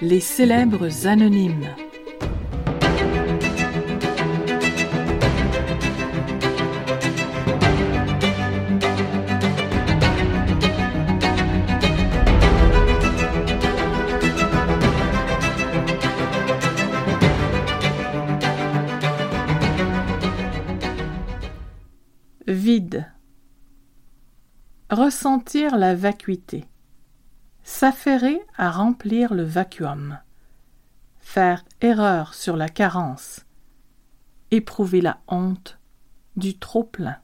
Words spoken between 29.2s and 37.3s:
le vacuum. Faire erreur sur la carence. Éprouver la honte du trop-plein.